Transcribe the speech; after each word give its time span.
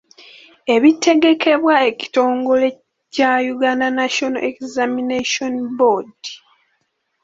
Ebitegekebwa 0.75 1.75
ekitongole 1.89 2.67
kya 3.13 3.31
Uganda 3.53 3.87
National 3.99 4.43
Examination 4.51 5.53
Board. 5.77 6.17